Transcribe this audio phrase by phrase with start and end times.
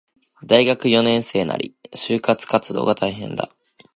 [0.43, 3.51] 大学四年生なり、就職活動が大変だ